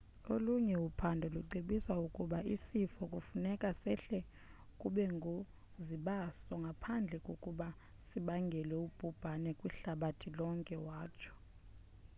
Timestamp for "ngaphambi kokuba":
6.63-7.67